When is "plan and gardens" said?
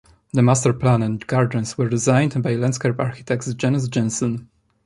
0.73-1.77